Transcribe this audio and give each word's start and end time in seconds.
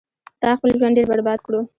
تا 0.41 0.49
خپل 0.57 0.69
ژوند 0.79 0.97
ډیر 0.97 1.07
برباد 1.11 1.39
کړو 1.45 1.59